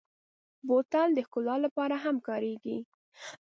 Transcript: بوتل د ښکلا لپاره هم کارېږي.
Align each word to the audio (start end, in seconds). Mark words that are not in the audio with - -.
بوتل 0.67 1.09
د 1.13 1.19
ښکلا 1.27 1.55
لپاره 1.65 1.95
هم 2.03 2.15
کارېږي. 2.27 2.77